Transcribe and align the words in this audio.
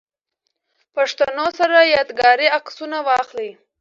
پښتنو 0.95 1.45
سره 1.59 1.77
ياد 1.95 2.09
ګاري 2.21 2.47
عکسونه 2.57 2.97
واخلئ 3.07 3.49